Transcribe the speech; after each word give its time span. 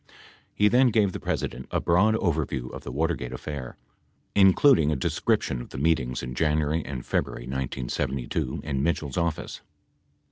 He 0.55 0.67
then 0.67 0.87
gave 0.87 1.11
the 1.11 1.19
President 1.19 1.67
a 1.69 1.79
broad 1.79 2.15
overview 2.15 2.71
of 2.71 2.83
the 2.83 2.91
Watergate 2.91 3.31
affair, 3.33 3.77
including 4.33 4.91
a 4.91 4.95
description 4.95 5.61
of 5.61 5.69
the 5.69 5.77
meetings 5.77 6.23
in 6.23 6.33
January 6.33 6.83
and 6.83 7.05
February 7.05 7.43
1972 7.45 8.39
87 8.39 8.61
in 8.67 8.81
Mitchell's 8.81 9.17
office. 9.17 9.61